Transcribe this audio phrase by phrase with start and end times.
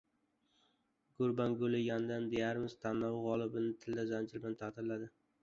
[1.19, 5.13] Gurbanguli «Yanlan, Diarym» tanlovi g‘oliblarini tilla zanjir bilan taqdirladi